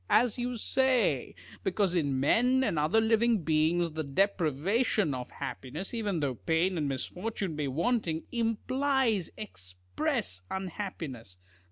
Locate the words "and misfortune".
6.75-7.55